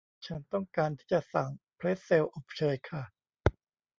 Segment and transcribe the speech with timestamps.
[0.25, 3.03] ฉันต้องการที่จะสั่งเพรทเซลอบเชยค่ะ